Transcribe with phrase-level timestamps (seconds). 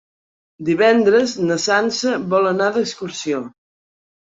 [0.69, 3.45] Divendres na Sança vol anar d'excursió.